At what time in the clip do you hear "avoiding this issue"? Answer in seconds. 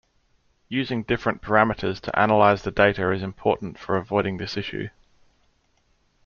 3.97-4.89